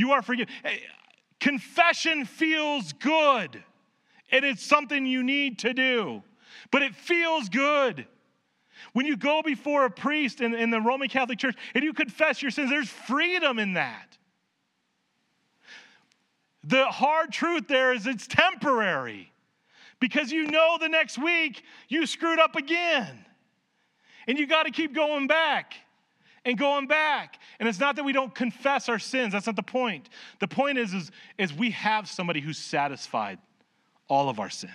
[0.00, 0.52] You are forgiven.
[0.64, 0.78] Eh,
[1.40, 3.62] confession feels good,
[4.32, 6.22] and it's something you need to do,
[6.70, 8.06] but it feels good.
[8.94, 12.40] When you go before a priest in, in the Roman Catholic Church and you confess
[12.40, 14.16] your sins, there's freedom in that.
[16.64, 19.30] The hard truth there is it's temporary
[20.00, 23.26] because you know the next week you screwed up again.
[24.26, 25.74] And you got to keep going back
[26.44, 27.38] and going back.
[27.58, 29.32] And it's not that we don't confess our sins.
[29.32, 30.08] That's not the point.
[30.38, 33.38] The point is, is, is we have somebody who's satisfied
[34.08, 34.70] all of our sin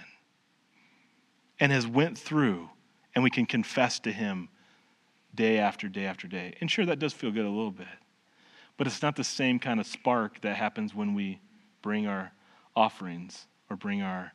[1.60, 2.70] and has went through
[3.14, 4.50] and we can confess to him
[5.34, 6.56] day after day after day.
[6.62, 7.88] And sure, that does feel good a little bit.
[8.78, 11.40] But it's not the same kind of spark that happens when we
[11.82, 12.34] bring our
[12.76, 14.34] offerings or bring our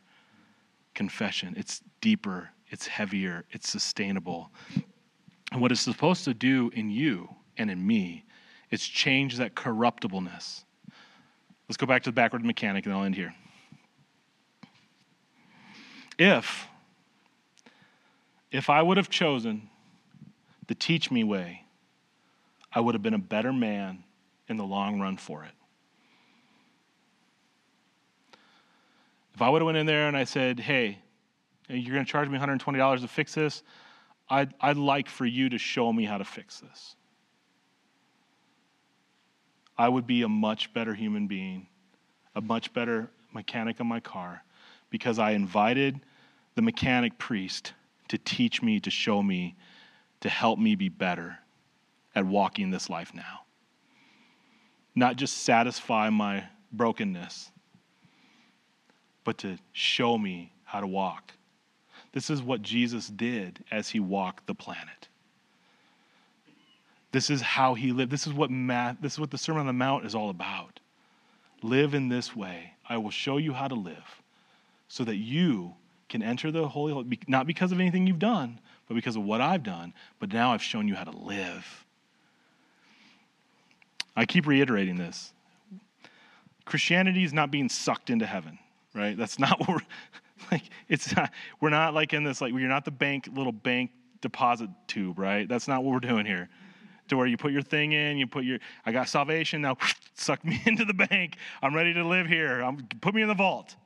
[0.95, 1.55] confession.
[1.57, 4.51] It's deeper, it's heavier, it's sustainable.
[5.51, 8.25] And what it's supposed to do in you and in me
[8.71, 10.65] is change that corruptibleness.
[11.69, 13.35] Let's go back to the backward mechanic and I'll end here.
[16.19, 16.69] If
[18.53, 19.71] if I would have chosen
[20.67, 21.65] the teach me way,
[22.73, 24.03] I would have been a better man
[24.49, 25.53] in the long run for it.
[29.35, 30.99] If I would have went in there and I said, "Hey,
[31.69, 33.63] you're going to charge me $120 to fix this,"
[34.31, 36.95] I'd, I'd like for you to show me how to fix this.
[39.77, 41.67] I would be a much better human being,
[42.37, 44.45] a much better mechanic on my car,
[44.89, 46.01] because I invited
[46.55, 47.73] the mechanic priest
[48.09, 49.57] to teach me, to show me,
[50.21, 51.39] to help me be better
[52.15, 53.41] at walking this life now.
[54.95, 57.51] Not just satisfy my brokenness,
[59.25, 61.33] but to show me how to walk
[62.13, 65.09] this is what Jesus did as he walked the planet.
[67.13, 68.11] This is how he lived.
[68.11, 68.51] This is what
[69.01, 70.81] this is what the Sermon on the Mount is all about.
[71.63, 72.75] Live in this way.
[72.89, 74.23] I will show you how to live
[74.89, 75.75] so that you
[76.09, 78.59] can enter the holy not because of anything you've done,
[78.89, 81.85] but because of what I've done, but now I've shown you how to live.
[84.17, 85.33] I keep reiterating this.
[86.65, 88.59] Christianity is not being sucked into heaven,
[88.95, 89.17] right?
[89.17, 89.81] That's not what we're
[90.53, 91.31] like it's not,
[91.61, 93.91] we're not like in this like you're not the bank little bank
[94.21, 95.49] deposit tube, right?
[95.49, 96.49] That's not what we're doing here.
[97.09, 99.77] To where you put your thing in, you put your I got salvation now,
[100.15, 101.37] suck me into the bank.
[101.63, 102.61] I'm ready to live here.
[102.61, 103.77] I'm, put me in the vault.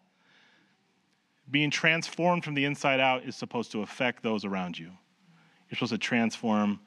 [1.50, 4.90] Being transformed from the inside out is supposed to affect those around you.
[5.68, 6.80] You're supposed to transform,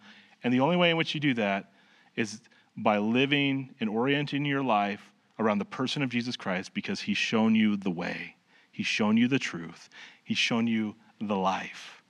[0.43, 1.71] and the only way in which you do that
[2.15, 2.41] is
[2.75, 7.55] by living and orienting your life around the person of Jesus Christ because he's shown
[7.55, 8.36] you the way.
[8.78, 9.89] He's shown you the truth,
[10.23, 12.03] He's shown you the life.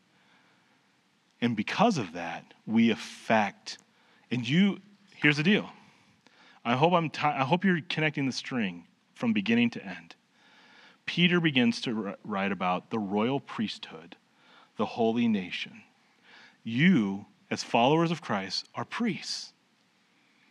[1.40, 3.78] And because of that, we affect.
[4.32, 4.80] And you,
[5.16, 5.70] here's the deal.
[6.66, 10.16] I hope, I'm t- I hope you're connecting the string from beginning to end.
[11.06, 14.18] Peter begins to write about the royal priesthood,
[14.76, 15.84] the holy nation.
[16.66, 19.54] You, as followers of Christ, are priests.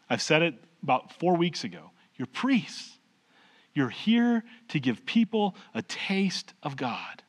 [0.08, 1.90] I've said it about four weeks ago.
[2.16, 2.95] You're priests.
[3.76, 7.22] You're here to give people a taste of God.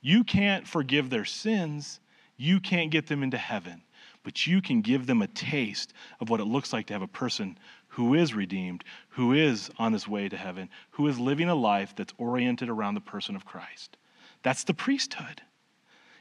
[0.00, 2.00] You can't forgive their sins,
[2.38, 3.82] you can't get them into heaven,
[4.22, 7.06] but you can give them a taste of what it looks like to have a
[7.06, 11.54] person who is redeemed, who is on his way to heaven, who is living a
[11.54, 13.98] life that's oriented around the person of Christ.
[14.42, 15.42] That's the priesthood.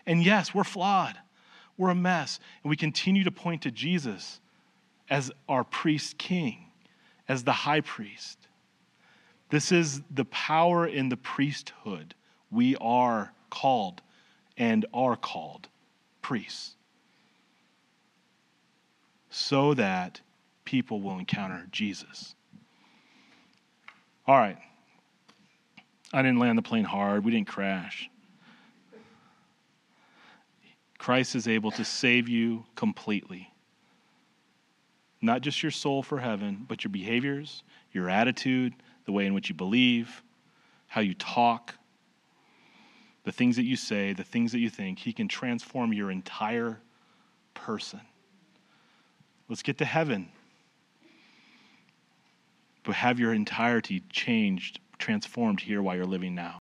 [0.06, 1.18] And yes, we're flawed.
[1.78, 2.42] We're a mess.
[2.62, 4.42] And we continue to point to Jesus
[5.10, 6.72] as our priest king
[7.30, 8.43] as the high priest.
[9.54, 12.16] This is the power in the priesthood.
[12.50, 14.02] We are called
[14.58, 15.68] and are called
[16.24, 16.74] priests
[19.30, 20.22] so that
[20.66, 22.34] people will encounter Jesus.
[24.26, 24.58] All right.
[26.12, 27.24] I didn't land the plane hard.
[27.24, 28.10] We didn't crash.
[30.98, 33.54] Christ is able to save you completely.
[35.22, 38.74] Not just your soul for heaven, but your behaviors, your attitude,
[39.06, 40.24] the way in which you believe,
[40.88, 41.76] how you talk,
[43.24, 45.00] the things that you say, the things that you think.
[45.00, 46.80] He can transform your entire
[47.54, 48.02] person.
[49.50, 50.30] Let's get to heaven.
[52.84, 56.52] But have your entirety changed, transformed here while you're living now.